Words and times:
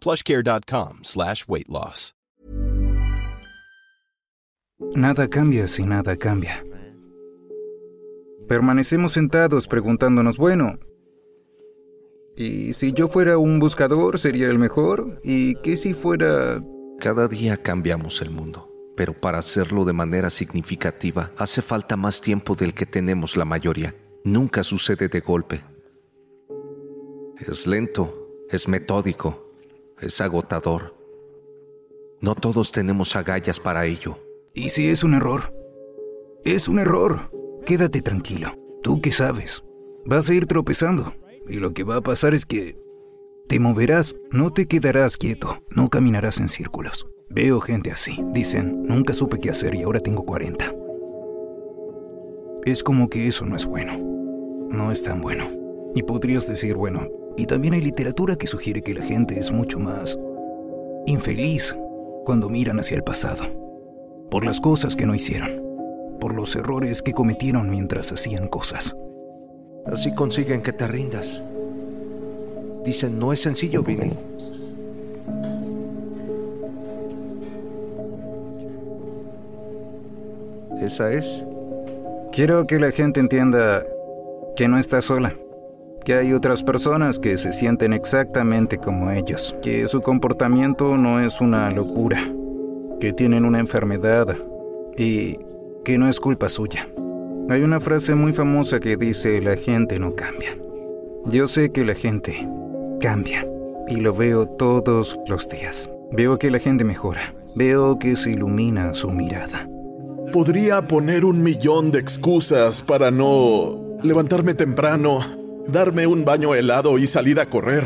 plushcare.com 0.00 1.00
slash 1.02 1.44
weight 1.46 1.68
loss. 1.68 2.14
Nada 4.94 5.28
cambia 5.28 5.68
si 5.68 5.84
nada 5.84 6.16
cambia. 6.16 6.64
Permanecemos 8.48 9.12
sentados 9.12 9.68
preguntándonos, 9.68 10.38
bueno, 10.38 10.78
¿y 12.34 12.72
si 12.72 12.92
yo 12.92 13.06
fuera 13.06 13.38
un 13.38 13.60
buscador 13.60 14.18
sería 14.18 14.48
el 14.48 14.58
mejor? 14.58 15.20
¿Y 15.22 15.56
qué 15.56 15.76
si 15.76 15.94
fuera... 15.94 16.64
Cada 16.98 17.28
día 17.28 17.56
cambiamos 17.58 18.20
el 18.22 18.30
mundo, 18.30 18.68
pero 18.96 19.12
para 19.12 19.38
hacerlo 19.38 19.84
de 19.84 19.92
manera 19.92 20.30
significativa 20.30 21.30
hace 21.36 21.62
falta 21.62 21.96
más 21.96 22.20
tiempo 22.20 22.56
del 22.56 22.74
que 22.74 22.86
tenemos 22.86 23.36
la 23.36 23.44
mayoría. 23.44 23.94
Nunca 24.24 24.64
sucede 24.64 25.08
de 25.08 25.20
golpe. 25.20 25.62
Es 27.38 27.66
lento, 27.66 28.28
es 28.50 28.66
metódico, 28.66 29.49
es 30.00 30.20
agotador. 30.20 30.94
No 32.20 32.34
todos 32.34 32.72
tenemos 32.72 33.16
agallas 33.16 33.60
para 33.60 33.86
ello. 33.86 34.18
¿Y 34.54 34.70
si 34.70 34.88
es 34.88 35.04
un 35.04 35.14
error? 35.14 35.54
Es 36.44 36.68
un 36.68 36.78
error. 36.78 37.30
Quédate 37.64 38.02
tranquilo. 38.02 38.54
Tú 38.82 39.00
qué 39.00 39.12
sabes. 39.12 39.64
Vas 40.04 40.28
a 40.28 40.34
ir 40.34 40.46
tropezando. 40.46 41.14
Y 41.48 41.56
lo 41.56 41.72
que 41.72 41.84
va 41.84 41.96
a 41.96 42.02
pasar 42.02 42.34
es 42.34 42.46
que 42.46 42.76
te 43.48 43.58
moverás, 43.58 44.14
no 44.30 44.52
te 44.52 44.66
quedarás 44.66 45.16
quieto, 45.16 45.58
no 45.70 45.88
caminarás 45.88 46.38
en 46.38 46.48
círculos. 46.48 47.06
Veo 47.28 47.60
gente 47.60 47.90
así. 47.90 48.22
Dicen, 48.32 48.84
nunca 48.84 49.12
supe 49.12 49.38
qué 49.38 49.50
hacer 49.50 49.74
y 49.74 49.82
ahora 49.82 50.00
tengo 50.00 50.24
40. 50.24 50.72
Es 52.64 52.82
como 52.82 53.08
que 53.08 53.26
eso 53.26 53.46
no 53.46 53.56
es 53.56 53.66
bueno. 53.66 53.98
No 54.70 54.92
es 54.92 55.02
tan 55.02 55.20
bueno. 55.20 55.48
Y 55.94 56.02
podrías 56.02 56.46
decir, 56.46 56.76
bueno, 56.76 57.08
y 57.40 57.46
también 57.46 57.72
hay 57.72 57.80
literatura 57.80 58.36
que 58.36 58.46
sugiere 58.46 58.82
que 58.82 58.92
la 58.92 59.02
gente 59.02 59.40
es 59.40 59.50
mucho 59.50 59.78
más 59.78 60.18
infeliz 61.06 61.74
cuando 62.26 62.50
miran 62.50 62.78
hacia 62.78 62.98
el 62.98 63.02
pasado, 63.02 63.44
por 64.30 64.44
las 64.44 64.60
cosas 64.60 64.94
que 64.94 65.06
no 65.06 65.14
hicieron, 65.14 65.62
por 66.20 66.34
los 66.34 66.54
errores 66.54 67.00
que 67.00 67.14
cometieron 67.14 67.70
mientras 67.70 68.12
hacían 68.12 68.46
cosas. 68.46 68.94
Así 69.86 70.14
consiguen 70.14 70.60
que 70.60 70.74
te 70.74 70.86
rindas. 70.86 71.42
Dicen, 72.84 73.18
no 73.18 73.32
es 73.32 73.40
sencillo, 73.40 73.82
Vinny. 73.82 74.12
¿Esa 80.82 81.10
es? 81.10 81.42
Quiero 82.32 82.66
que 82.66 82.78
la 82.78 82.90
gente 82.90 83.18
entienda 83.18 83.82
que 84.56 84.68
no 84.68 84.78
está 84.78 85.00
sola, 85.00 85.34
que 86.04 86.14
hay 86.14 86.32
otras 86.32 86.62
personas 86.62 87.18
que 87.18 87.36
se 87.36 87.52
sienten 87.52 87.92
exactamente 87.92 88.78
como 88.78 89.10
ellos, 89.10 89.54
que 89.62 89.86
su 89.88 90.00
comportamiento 90.00 90.96
no 90.96 91.20
es 91.20 91.40
una 91.40 91.70
locura, 91.70 92.32
que 93.00 93.12
tienen 93.12 93.44
una 93.44 93.60
enfermedad 93.60 94.36
y 94.96 95.38
que 95.84 95.98
no 95.98 96.08
es 96.08 96.20
culpa 96.20 96.48
suya. 96.48 96.88
Hay 97.48 97.62
una 97.62 97.80
frase 97.80 98.14
muy 98.14 98.32
famosa 98.32 98.80
que 98.80 98.96
dice 98.96 99.40
la 99.40 99.56
gente 99.56 99.98
no 99.98 100.14
cambia. 100.14 100.56
Yo 101.26 101.48
sé 101.48 101.70
que 101.70 101.84
la 101.84 101.94
gente 101.94 102.48
cambia 103.00 103.46
y 103.88 103.96
lo 103.96 104.14
veo 104.14 104.46
todos 104.46 105.18
los 105.26 105.48
días. 105.48 105.90
Veo 106.12 106.38
que 106.38 106.50
la 106.50 106.58
gente 106.58 106.84
mejora, 106.84 107.34
veo 107.54 107.98
que 107.98 108.16
se 108.16 108.30
ilumina 108.30 108.94
su 108.94 109.10
mirada. 109.10 109.68
Podría 110.32 110.86
poner 110.86 111.24
un 111.24 111.42
millón 111.42 111.90
de 111.90 111.98
excusas 111.98 112.82
para 112.82 113.10
no 113.10 113.98
levantarme 114.02 114.54
temprano, 114.54 115.20
darme 115.70 116.06
un 116.06 116.24
baño 116.24 116.54
helado 116.54 116.98
y 116.98 117.06
salir 117.06 117.40
a 117.40 117.46
correr. 117.46 117.84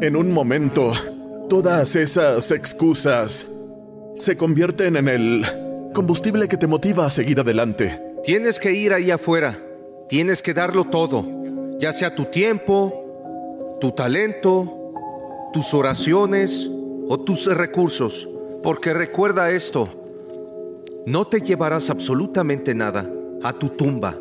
En 0.00 0.16
un 0.16 0.30
momento, 0.30 0.92
todas 1.48 1.96
esas 1.96 2.50
excusas 2.50 3.46
se 4.18 4.36
convierten 4.36 4.96
en 4.96 5.08
el 5.08 5.46
combustible 5.94 6.48
que 6.48 6.56
te 6.56 6.66
motiva 6.66 7.06
a 7.06 7.10
seguir 7.10 7.40
adelante. 7.40 8.02
Tienes 8.22 8.60
que 8.60 8.72
ir 8.72 8.92
ahí 8.92 9.10
afuera. 9.10 9.58
Tienes 10.08 10.42
que 10.42 10.54
darlo 10.54 10.84
todo. 10.84 11.24
Ya 11.78 11.92
sea 11.92 12.14
tu 12.14 12.26
tiempo, 12.26 13.76
tu 13.80 13.92
talento, 13.92 14.92
tus 15.52 15.72
oraciones 15.74 16.68
o 17.08 17.20
tus 17.20 17.46
recursos. 17.46 18.28
Porque 18.62 18.92
recuerda 18.92 19.50
esto. 19.50 19.88
No 21.06 21.26
te 21.26 21.40
llevarás 21.40 21.88
absolutamente 21.88 22.74
nada 22.74 23.08
a 23.42 23.52
tu 23.52 23.68
tumba. 23.70 24.16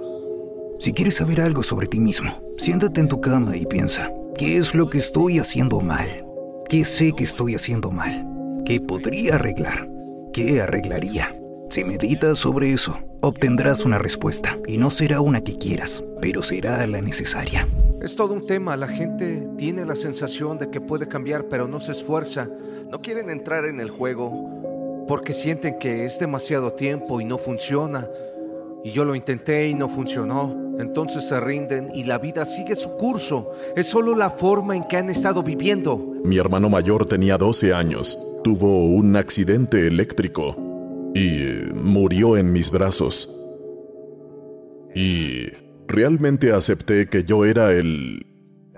Si 0.85 0.93
quieres 0.93 1.15
saber 1.15 1.41
algo 1.41 1.63
sobre 1.63 1.87
ti 1.87 1.99
mismo, 1.99 2.43
siéntate 2.59 3.01
en 3.01 3.07
tu 3.07 3.19
cama 3.19 3.57
y 3.57 3.65
piensa, 3.65 4.13
¿qué 4.37 4.57
es 4.57 4.75
lo 4.75 4.87
que 4.87 4.99
estoy 4.99 5.39
haciendo 5.39 5.81
mal? 5.81 6.23
¿Qué 6.69 6.83
sé 6.83 7.11
que 7.13 7.23
estoy 7.23 7.55
haciendo 7.55 7.89
mal? 7.89 8.23
¿Qué 8.67 8.79
podría 8.79 9.33
arreglar? 9.33 9.89
¿Qué 10.31 10.61
arreglaría? 10.61 11.35
Si 11.71 11.83
meditas 11.83 12.37
sobre 12.37 12.71
eso, 12.71 12.99
obtendrás 13.21 13.83
una 13.83 13.97
respuesta 13.97 14.59
y 14.67 14.77
no 14.77 14.91
será 14.91 15.21
una 15.21 15.41
que 15.41 15.57
quieras, 15.57 16.03
pero 16.21 16.43
será 16.43 16.85
la 16.85 17.01
necesaria. 17.01 17.67
Es 17.99 18.15
todo 18.15 18.35
un 18.35 18.45
tema. 18.45 18.77
La 18.77 18.87
gente 18.87 19.47
tiene 19.57 19.85
la 19.85 19.95
sensación 19.95 20.59
de 20.59 20.69
que 20.69 20.81
puede 20.81 21.07
cambiar, 21.07 21.45
pero 21.45 21.67
no 21.67 21.79
se 21.79 21.93
esfuerza. 21.93 22.47
No 22.91 23.01
quieren 23.01 23.31
entrar 23.31 23.65
en 23.65 23.79
el 23.79 23.89
juego 23.89 25.05
porque 25.07 25.33
sienten 25.33 25.79
que 25.79 26.05
es 26.05 26.19
demasiado 26.19 26.73
tiempo 26.73 27.19
y 27.21 27.25
no 27.25 27.39
funciona. 27.39 28.07
Y 28.85 28.91
yo 28.91 29.03
lo 29.03 29.15
intenté 29.15 29.67
y 29.67 29.73
no 29.73 29.89
funcionó. 29.89 30.75
Entonces 30.77 31.27
se 31.27 31.39
rinden 31.39 31.89
y 31.95 32.03
la 32.03 32.19
vida 32.19 32.45
sigue 32.45 32.75
su 32.75 32.91
curso. 32.91 33.51
Es 33.75 33.87
solo 33.87 34.13
la 34.13 34.29
forma 34.29 34.75
en 34.75 34.83
que 34.83 34.97
han 34.97 35.09
estado 35.09 35.41
viviendo. 35.41 35.97
Mi 36.23 36.37
hermano 36.37 36.69
mayor 36.69 37.07
tenía 37.07 37.39
12 37.39 37.73
años. 37.73 38.15
Tuvo 38.43 38.85
un 38.85 39.15
accidente 39.15 39.87
eléctrico 39.87 40.55
y 41.15 41.73
murió 41.73 42.37
en 42.37 42.51
mis 42.53 42.69
brazos. 42.69 43.35
Y 44.93 45.47
realmente 45.87 46.51
acepté 46.53 47.09
que 47.09 47.23
yo 47.23 47.43
era 47.43 47.71
el 47.71 48.23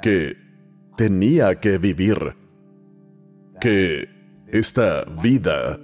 que 0.02 0.38
tenía 0.96 1.60
que 1.60 1.80
vivir. 1.80 2.34
Que 3.60 4.08
esta 4.48 5.04
vida 5.22 5.82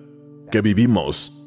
que 0.49 0.61
vivimos 0.61 1.37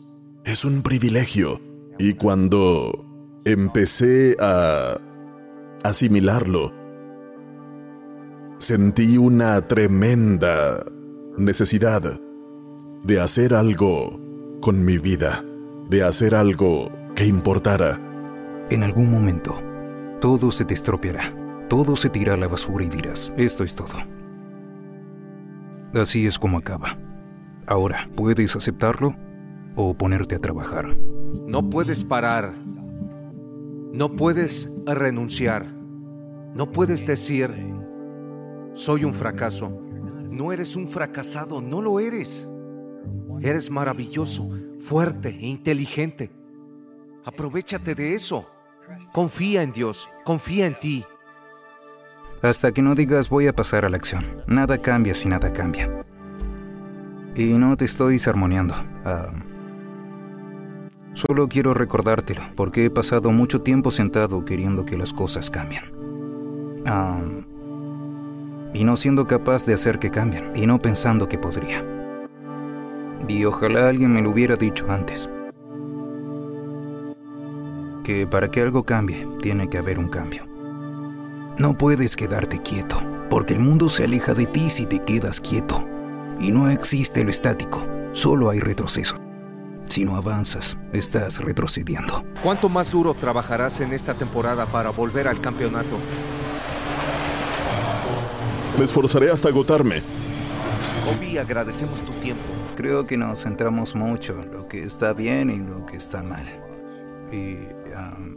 es 0.44 0.66
un 0.66 0.82
privilegio. 0.82 1.65
Y 1.98 2.14
cuando 2.14 3.06
empecé 3.44 4.36
a 4.38 4.98
asimilarlo, 5.82 6.72
sentí 8.58 9.16
una 9.16 9.66
tremenda 9.66 10.84
necesidad 11.38 12.20
de 13.02 13.20
hacer 13.20 13.54
algo 13.54 14.20
con 14.60 14.84
mi 14.84 14.98
vida, 14.98 15.44
de 15.88 16.02
hacer 16.02 16.34
algo 16.34 16.90
que 17.14 17.24
importara. 17.24 18.00
En 18.68 18.82
algún 18.82 19.10
momento, 19.10 19.54
todo 20.20 20.50
se 20.50 20.64
te 20.64 20.74
estropeará, 20.74 21.34
todo 21.68 21.96
se 21.96 22.10
tira 22.10 22.34
a 22.34 22.36
la 22.36 22.48
basura 22.48 22.84
y 22.84 22.88
dirás, 22.88 23.32
esto 23.36 23.64
es 23.64 23.74
todo. 23.74 23.96
Así 25.94 26.26
es 26.26 26.38
como 26.38 26.58
acaba. 26.58 26.98
Ahora, 27.66 28.10
¿puedes 28.16 28.54
aceptarlo 28.54 29.16
o 29.76 29.94
ponerte 29.94 30.34
a 30.34 30.40
trabajar? 30.40 30.96
No 31.46 31.70
puedes 31.70 32.02
parar. 32.02 32.54
No 33.92 34.16
puedes 34.16 34.68
renunciar. 34.84 35.66
No 36.54 36.72
puedes 36.72 37.06
decir, 37.06 37.50
soy 38.72 39.04
un 39.04 39.14
fracaso. 39.14 39.70
No 40.30 40.52
eres 40.52 40.74
un 40.76 40.88
fracasado, 40.88 41.60
no 41.60 41.80
lo 41.80 42.00
eres. 42.00 42.48
Eres 43.40 43.70
maravilloso, 43.70 44.50
fuerte 44.80 45.28
e 45.28 45.46
inteligente. 45.46 46.30
Aprovechate 47.24 47.94
de 47.94 48.14
eso. 48.14 48.46
Confía 49.12 49.62
en 49.62 49.72
Dios, 49.72 50.08
confía 50.24 50.66
en 50.66 50.78
ti. 50.78 51.04
Hasta 52.42 52.72
que 52.72 52.82
no 52.82 52.94
digas 52.94 53.28
voy 53.28 53.46
a 53.46 53.54
pasar 53.54 53.84
a 53.84 53.88
la 53.88 53.96
acción. 53.96 54.24
Nada 54.46 54.80
cambia 54.80 55.14
si 55.14 55.28
nada 55.28 55.52
cambia. 55.52 56.04
Y 57.34 57.46
no 57.46 57.76
te 57.76 57.84
estoy 57.84 58.18
sermoneando. 58.18 58.74
Ah, 59.04 59.30
solo 61.16 61.48
quiero 61.48 61.72
recordártelo, 61.72 62.42
porque 62.54 62.84
he 62.84 62.90
pasado 62.90 63.32
mucho 63.32 63.62
tiempo 63.62 63.90
sentado 63.90 64.44
queriendo 64.44 64.84
que 64.84 64.98
las 64.98 65.14
cosas 65.14 65.50
cambien. 65.50 65.82
Ah, 66.84 67.18
y 68.74 68.84
no 68.84 68.96
siendo 68.98 69.26
capaz 69.26 69.64
de 69.64 69.72
hacer 69.72 69.98
que 69.98 70.10
cambien, 70.10 70.52
y 70.54 70.66
no 70.66 70.78
pensando 70.78 71.26
que 71.28 71.38
podría. 71.38 71.84
Y 73.26 73.44
ojalá 73.46 73.88
alguien 73.88 74.12
me 74.12 74.20
lo 74.20 74.30
hubiera 74.30 74.56
dicho 74.56 74.84
antes. 74.90 75.30
Que 78.04 78.26
para 78.26 78.50
que 78.50 78.60
algo 78.60 78.84
cambie, 78.84 79.26
tiene 79.40 79.68
que 79.68 79.78
haber 79.78 79.98
un 79.98 80.08
cambio. 80.08 80.46
No 81.58 81.78
puedes 81.78 82.14
quedarte 82.14 82.60
quieto, 82.60 82.96
porque 83.30 83.54
el 83.54 83.60
mundo 83.60 83.88
se 83.88 84.04
aleja 84.04 84.34
de 84.34 84.46
ti 84.46 84.68
si 84.68 84.84
te 84.84 85.02
quedas 85.02 85.40
quieto. 85.40 85.88
Y 86.38 86.50
no 86.50 86.68
existe 86.68 87.24
lo 87.24 87.30
estático, 87.30 87.80
solo 88.12 88.50
hay 88.50 88.60
retroceso. 88.60 89.25
Si 89.88 90.04
no 90.04 90.16
avanzas, 90.16 90.76
estás 90.92 91.38
retrocediendo. 91.38 92.24
¿Cuánto 92.42 92.68
más 92.68 92.90
duro 92.90 93.14
trabajarás 93.14 93.80
en 93.80 93.92
esta 93.92 94.14
temporada 94.14 94.66
para 94.66 94.90
volver 94.90 95.28
al 95.28 95.40
campeonato? 95.40 95.98
Me 98.78 98.84
esforzaré 98.84 99.30
hasta 99.30 99.48
agotarme. 99.48 100.02
Kobe, 101.04 101.40
agradecemos 101.40 101.98
tu 102.02 102.12
tiempo. 102.20 102.42
Creo 102.76 103.06
que 103.06 103.16
nos 103.16 103.42
centramos 103.42 103.94
mucho 103.94 104.38
en 104.42 104.52
lo 104.52 104.68
que 104.68 104.82
está 104.82 105.14
bien 105.14 105.50
y 105.50 105.58
lo 105.58 105.86
que 105.86 105.96
está 105.96 106.22
mal. 106.22 106.46
Y, 107.32 107.54
um, 107.94 108.36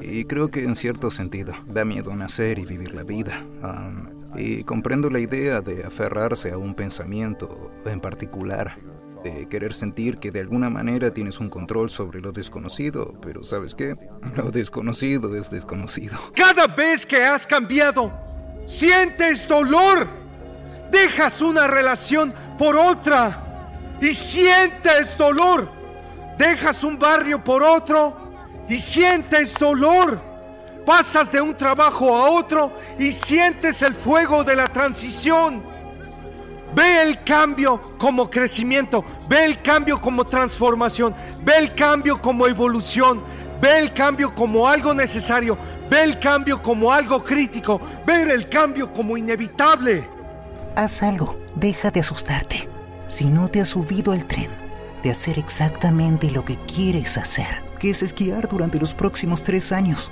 y 0.00 0.24
creo 0.24 0.48
que 0.48 0.64
en 0.64 0.74
cierto 0.74 1.10
sentido 1.10 1.52
da 1.66 1.84
miedo 1.84 2.14
nacer 2.16 2.58
y 2.58 2.64
vivir 2.64 2.94
la 2.94 3.04
vida. 3.04 3.44
Um, 3.62 4.08
y 4.36 4.64
comprendo 4.64 5.10
la 5.10 5.20
idea 5.20 5.60
de 5.60 5.84
aferrarse 5.84 6.50
a 6.50 6.58
un 6.58 6.74
pensamiento 6.74 7.70
en 7.84 8.00
particular, 8.00 8.78
de 9.22 9.48
querer 9.48 9.74
sentir 9.74 10.18
que 10.18 10.30
de 10.30 10.40
alguna 10.40 10.70
manera 10.70 11.12
tienes 11.12 11.40
un 11.40 11.50
control 11.50 11.90
sobre 11.90 12.20
lo 12.20 12.32
desconocido, 12.32 13.14
pero 13.20 13.42
¿sabes 13.42 13.74
qué? 13.74 13.96
Lo 14.36 14.50
desconocido 14.50 15.34
es 15.36 15.50
desconocido. 15.50 16.18
Cada 16.34 16.66
vez 16.66 17.04
que 17.04 17.22
has 17.24 17.46
cambiado, 17.46 18.12
sientes 18.66 19.48
dolor. 19.48 20.08
Dejas 20.90 21.40
una 21.42 21.66
relación 21.66 22.32
por 22.58 22.76
otra 22.76 23.70
y 24.00 24.14
sientes 24.14 25.18
dolor. 25.18 25.68
Dejas 26.38 26.84
un 26.84 26.98
barrio 26.98 27.42
por 27.42 27.62
otro 27.62 28.16
y 28.68 28.78
sientes 28.78 29.54
dolor. 29.58 30.20
Pasas 30.86 31.30
de 31.32 31.40
un 31.40 31.54
trabajo 31.54 32.14
a 32.16 32.30
otro 32.30 32.72
y 32.98 33.12
sientes 33.12 33.82
el 33.82 33.94
fuego 33.94 34.44
de 34.44 34.56
la 34.56 34.68
transición. 34.68 35.62
Ve 36.74 37.02
el 37.02 37.22
cambio 37.24 37.80
como 37.98 38.28
crecimiento, 38.28 39.04
ve 39.28 39.44
el 39.44 39.62
cambio 39.62 40.00
como 40.00 40.24
transformación, 40.24 41.14
ve 41.42 41.54
el 41.58 41.74
cambio 41.74 42.20
como 42.20 42.46
evolución, 42.46 43.22
ve 43.60 43.78
el 43.78 43.92
cambio 43.92 44.32
como 44.34 44.68
algo 44.68 44.92
necesario, 44.94 45.56
ve 45.88 46.04
el 46.04 46.18
cambio 46.18 46.62
como 46.62 46.92
algo 46.92 47.24
crítico, 47.24 47.80
ve 48.06 48.22
el 48.22 48.48
cambio 48.48 48.92
como 48.92 49.16
inevitable. 49.16 50.08
Haz 50.76 51.02
algo, 51.02 51.38
deja 51.54 51.90
de 51.90 52.00
asustarte. 52.00 52.68
Si 53.08 53.24
no 53.24 53.48
te 53.48 53.60
has 53.60 53.68
subido 53.68 54.12
al 54.12 54.26
tren, 54.26 54.50
de 55.02 55.10
hacer 55.10 55.38
exactamente 55.38 56.30
lo 56.30 56.44
que 56.44 56.56
quieres 56.56 57.16
hacer, 57.16 57.62
que 57.78 57.90
es 57.90 58.02
esquiar 58.02 58.48
durante 58.48 58.78
los 58.78 58.94
próximos 58.94 59.42
tres 59.42 59.72
años, 59.72 60.10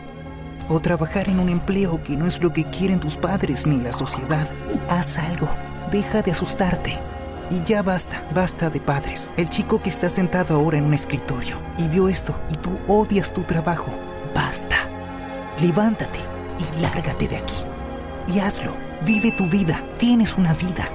o 0.68 0.80
trabajar 0.80 1.28
en 1.28 1.38
un 1.38 1.48
empleo 1.48 2.02
que 2.02 2.16
no 2.16 2.26
es 2.26 2.42
lo 2.42 2.52
que 2.52 2.64
quieren 2.64 2.98
tus 2.98 3.16
padres 3.16 3.66
ni 3.66 3.76
la 3.80 3.92
sociedad, 3.92 4.48
haz 4.88 5.18
algo, 5.18 5.48
deja 5.90 6.22
de 6.22 6.30
asustarte. 6.30 6.98
Y 7.50 7.62
ya 7.64 7.82
basta, 7.82 8.22
basta 8.34 8.70
de 8.70 8.80
padres. 8.80 9.30
El 9.36 9.48
chico 9.48 9.80
que 9.80 9.90
está 9.90 10.08
sentado 10.08 10.54
ahora 10.54 10.78
en 10.78 10.84
un 10.84 10.94
escritorio 10.94 11.56
y 11.78 11.86
vio 11.88 12.08
esto 12.08 12.34
y 12.50 12.56
tú 12.56 12.78
odias 12.88 13.32
tu 13.32 13.42
trabajo, 13.42 13.90
basta. 14.34 14.76
Levántate 15.60 16.18
y 16.58 16.80
lárgate 16.82 17.28
de 17.28 17.36
aquí. 17.36 17.54
Y 18.28 18.40
hazlo, 18.40 18.72
vive 19.04 19.30
tu 19.32 19.46
vida, 19.46 19.80
tienes 19.98 20.36
una 20.36 20.54
vida. 20.54 20.88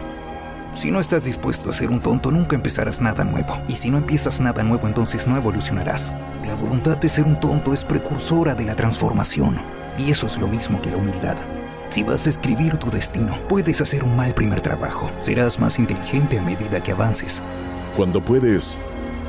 Si 0.74 0.90
no 0.90 1.00
estás 1.00 1.26
dispuesto 1.26 1.70
a 1.70 1.74
ser 1.74 1.90
un 1.90 2.00
tonto, 2.00 2.32
nunca 2.32 2.56
empezarás 2.56 3.02
nada 3.02 3.24
nuevo. 3.24 3.58
Y 3.68 3.76
si 3.76 3.90
no 3.90 3.98
empiezas 3.98 4.40
nada 4.40 4.64
nuevo, 4.64 4.88
entonces 4.88 5.28
no 5.28 5.36
evolucionarás. 5.36 6.12
La 6.46 6.56
voluntad 6.56 6.98
de 6.98 7.10
ser 7.10 7.26
un 7.26 7.40
tonto 7.40 7.74
es 7.74 7.84
precursora 7.84 8.56
de 8.56 8.66
la 8.66 8.76
transformación. 8.76 9.58
Y 9.98 10.12
eso 10.12 10.28
es 10.28 10.38
lo 10.38 10.48
mismo 10.48 10.82
que 10.82 10.90
la 10.90 10.98
humildad. 10.98 11.36
Si 11.92 12.04
vas 12.04 12.26
a 12.26 12.30
escribir 12.30 12.78
tu 12.78 12.90
destino, 12.90 13.38
puedes 13.50 13.82
hacer 13.82 14.06
un 14.06 14.16
mal 14.16 14.34
primer 14.34 14.62
trabajo. 14.62 15.12
Serás 15.20 15.60
más 15.60 15.78
inteligente 15.78 16.40
a 16.40 16.42
medida 16.42 16.82
que 16.82 16.94
avances. 16.94 17.42
Cuando 17.98 18.22
puedes 18.22 18.80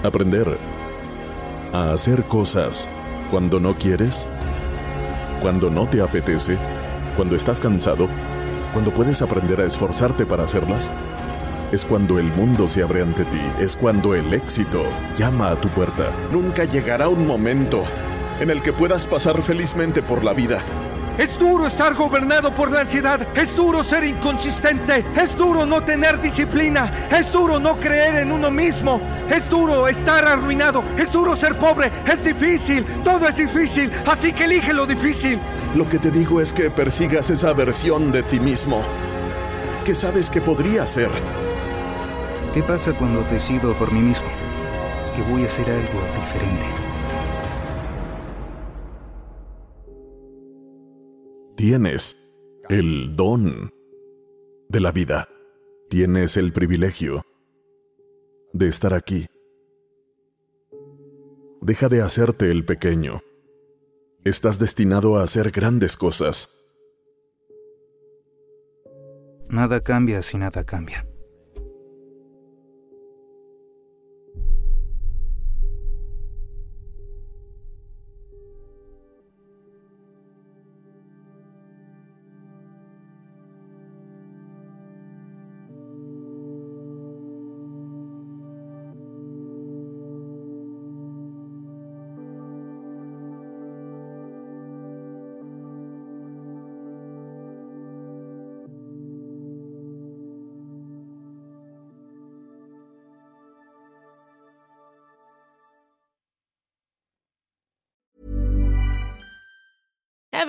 aprender 0.04 0.46
a 1.72 1.92
hacer 1.92 2.22
cosas 2.22 2.88
cuando 3.32 3.58
no 3.58 3.74
quieres, 3.74 4.28
cuando 5.40 5.70
no 5.70 5.88
te 5.88 6.02
apetece, 6.02 6.56
cuando 7.16 7.34
estás 7.34 7.58
cansado, 7.58 8.06
cuando 8.72 8.92
puedes 8.92 9.22
aprender 9.22 9.60
a 9.60 9.66
esforzarte 9.66 10.24
para 10.24 10.44
hacerlas, 10.44 10.88
es 11.72 11.84
cuando 11.84 12.20
el 12.20 12.26
mundo 12.26 12.68
se 12.68 12.84
abre 12.84 13.02
ante 13.02 13.24
ti, 13.24 13.40
es 13.58 13.74
cuando 13.74 14.14
el 14.14 14.32
éxito 14.32 14.84
llama 15.18 15.50
a 15.50 15.56
tu 15.56 15.68
puerta. 15.68 16.12
Nunca 16.30 16.64
llegará 16.64 17.08
un 17.08 17.26
momento 17.26 17.82
en 18.38 18.50
el 18.50 18.62
que 18.62 18.72
puedas 18.72 19.08
pasar 19.08 19.42
felizmente 19.42 20.00
por 20.00 20.22
la 20.22 20.32
vida 20.32 20.62
es 21.18 21.38
duro 21.38 21.66
estar 21.66 21.94
gobernado 21.94 22.52
por 22.52 22.70
la 22.70 22.80
ansiedad. 22.80 23.26
Es 23.34 23.54
duro 23.54 23.84
ser 23.84 24.04
inconsistente. 24.04 25.04
Es 25.16 25.36
duro 25.36 25.66
no 25.66 25.82
tener 25.82 26.20
disciplina. 26.20 27.08
Es 27.10 27.32
duro 27.32 27.60
no 27.60 27.76
creer 27.76 28.16
en 28.16 28.32
uno 28.32 28.50
mismo. 28.50 29.00
Es 29.30 29.48
duro 29.50 29.88
estar 29.88 30.24
arruinado. 30.26 30.82
Es 30.96 31.12
duro 31.12 31.36
ser 31.36 31.56
pobre. 31.56 31.90
Es 32.06 32.24
difícil. 32.24 32.84
Todo 33.04 33.28
es 33.28 33.36
difícil. 33.36 33.90
Así 34.06 34.32
que 34.32 34.44
elige 34.44 34.72
lo 34.72 34.86
difícil. 34.86 35.38
Lo 35.74 35.88
que 35.88 35.98
te 35.98 36.10
digo 36.10 36.40
es 36.40 36.52
que 36.52 36.70
persigas 36.70 37.30
esa 37.30 37.52
versión 37.52 38.12
de 38.12 38.22
ti 38.22 38.40
mismo 38.40 38.82
que 39.84 39.94
sabes 39.94 40.30
que 40.30 40.40
podría 40.40 40.86
ser. 40.86 41.10
¿Qué 42.54 42.62
pasa 42.62 42.92
cuando 42.92 43.22
decido 43.24 43.74
por 43.74 43.92
mí 43.92 44.00
mismo 44.00 44.28
que 45.16 45.22
voy 45.22 45.42
a 45.42 45.46
hacer 45.46 45.68
algo 45.68 46.00
diferente? 46.20 46.81
Tienes 51.62 52.36
el 52.70 53.14
don 53.14 53.72
de 54.68 54.80
la 54.80 54.90
vida. 54.90 55.28
Tienes 55.88 56.36
el 56.36 56.52
privilegio 56.52 57.24
de 58.52 58.66
estar 58.66 58.94
aquí. 58.94 59.26
Deja 61.60 61.88
de 61.88 62.02
hacerte 62.02 62.50
el 62.50 62.64
pequeño. 62.64 63.22
Estás 64.24 64.58
destinado 64.58 65.16
a 65.16 65.22
hacer 65.22 65.52
grandes 65.52 65.96
cosas. 65.96 66.66
Nada 69.48 69.82
cambia 69.82 70.20
si 70.22 70.38
nada 70.38 70.64
cambia. 70.64 71.06